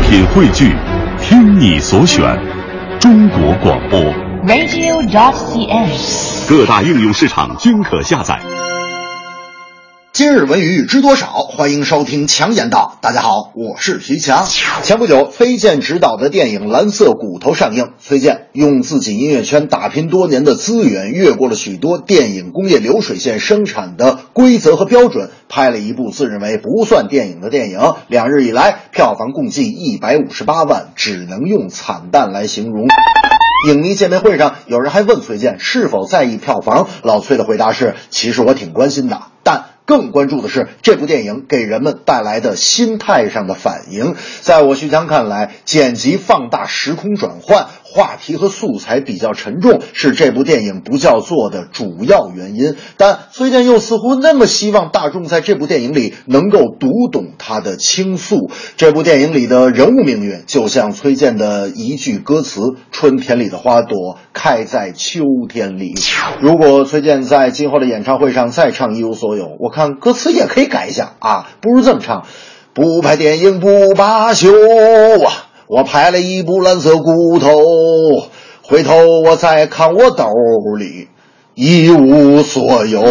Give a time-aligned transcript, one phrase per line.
[0.00, 0.74] 品汇聚，
[1.20, 2.38] 听你所选，
[2.98, 4.00] 中国广播。
[4.46, 6.48] radio.cn。
[6.48, 8.40] 各大应用市场均可下载。
[10.16, 11.26] 今日文娱知多少？
[11.26, 12.98] 欢迎收听强言道。
[13.00, 14.46] 大家好，我是徐强。
[14.84, 17.94] 前不久，崔健执导的电影《蓝色骨头》上映。
[17.98, 27.80] 崔健用自己音乐圈打拼多年的资源，越过了许多电影工业流水线生产的规则和标准，拍了一部自认为不算电影的电影。
[28.06, 32.86] 两日以来，票房共计一百五十八万，只能用惨淡来形容。
[33.68, 36.86] 影迷见面会上，有人还问崔健是否在意票房。
[37.02, 39.22] 老崔的回答是：“其实我挺关心的，
[39.86, 52.74] 更关注的是这部电影给人们带来的心态上的反应。”在我徐强看来，剪辑放大时空转换，话题和素材比较沉重，是这部电影不叫座的主要原因。
[52.96, 58.50] 但崔健又似乎那么希望大众在这部电影里能够读懂他的倾诉。
[58.76, 65.94] 这部电影里的人物命运，就像崔健的一句歌词：“春天里的花朵开在秋天里。”
[66.42, 72.26] 如果崔健在今后的演唱会上再唱《一无所有》，我看歌词也可以改一下啊，不如这么唱：
[72.72, 75.43] 不拍电影不罢休啊！
[75.66, 77.48] 我拍了一部蓝色骨头，
[78.60, 80.26] 回头我再看我兜
[80.78, 81.08] 里
[81.54, 83.02] 一无所有。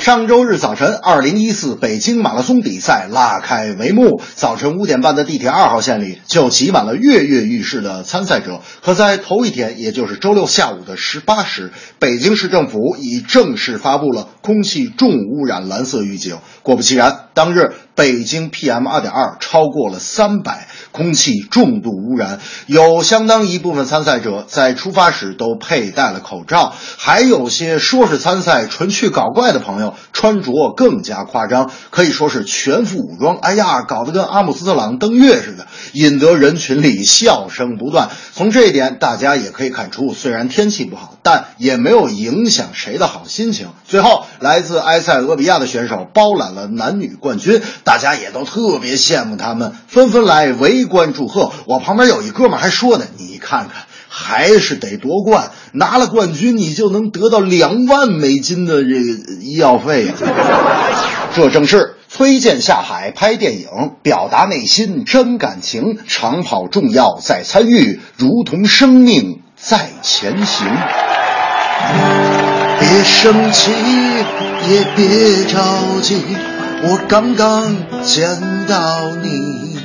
[0.00, 4.20] 上周日早晨，二零一四北京马拉松比赛拉开帷幕。
[4.34, 8.62] 早晨五点半的地铁二号线里就挤满了跃跃欲试的参赛者。
[8.82, 16.38] 可在头一天，也就是周六下午的十八时，北京市政府已正式发布了空气重污染蓝色预警。
[16.64, 22.40] 果不其然，当日北京 PM 二点二超过了三百，空气重度污染。
[22.66, 29.94] 有相当一部分参赛者在出发时都佩戴了口罩，还有些说是参赛纯去搞怪的朋友。
[30.12, 33.38] 穿着更加夸张，可以说是全副武装。
[33.38, 38.08] 哎呀，搞得跟阿姆斯特朗登月似的，引得人群里笑声不断。
[38.32, 43.68] 从这一点，大家也可以看出，虽然天气不好，但也没有影响谁的好心情。
[43.86, 51.52] 最后，来自埃塞俄比亚的选手包揽了男女冠军，大家也都特别羡慕他们，纷纷来围观祝贺。
[51.66, 53.84] 我旁边有一哥们还说呢：“你看看。”
[54.14, 59.00] 还是得夺冠，拿了冠军，你就能得到两万美金的这个
[59.40, 61.32] 医药费呀、啊。
[61.34, 63.68] 这正是崔健下海拍电影，
[64.02, 65.96] 表达内心真感情。
[66.06, 70.66] 长跑重要在参与，如同生命在前行。
[72.80, 73.70] 别生气，
[74.68, 76.20] 也别着急，
[76.82, 77.72] 我刚刚
[78.02, 79.78] 见到你，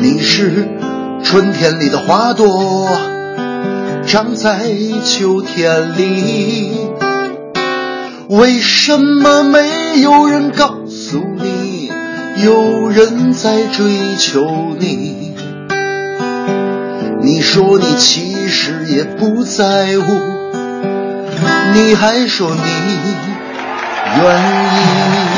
[0.00, 0.70] 你是。
[1.22, 2.88] 春天里的花朵，
[4.06, 4.70] 长在
[5.04, 6.88] 秋天里。
[8.28, 11.90] 为什么没有人告诉你，
[12.42, 14.46] 有人在追求
[14.78, 15.23] 你？
[17.54, 20.20] 说你其实也不在乎，
[21.72, 22.60] 你还说你
[24.20, 25.33] 愿意。